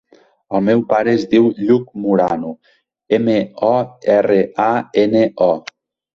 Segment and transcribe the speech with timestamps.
[0.59, 2.55] El meu pare es diu Lluc Morano:
[3.19, 3.37] ema,
[3.69, 3.71] o,
[4.17, 4.73] erra, a,
[5.05, 5.53] ena, o.